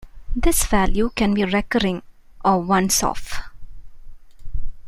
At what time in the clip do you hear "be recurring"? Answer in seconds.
1.35-2.01